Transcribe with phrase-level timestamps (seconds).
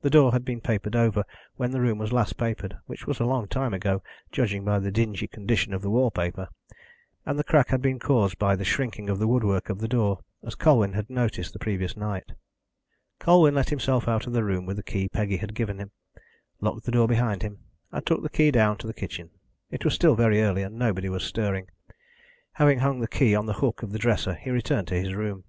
[0.00, 1.24] The door had been papered over
[1.56, 4.02] when the room was last papered, which was a long time ago,
[4.32, 6.48] judging by the dingy condition of the wall paper,
[7.26, 10.20] and the crack had been caused by the shrinking of the woodwork of the door,
[10.42, 12.32] as Colwyn had noticed the previous night.
[13.18, 15.90] Colwyn let himself out of the room with the key Peggy had given him,
[16.62, 17.58] locked the door behind him,
[17.92, 19.28] and took the key down to the kitchen.
[19.70, 21.68] It was still very early, and nobody was stirring.
[22.52, 25.44] Having hung the key on the hook of the dresser, he returned to his room.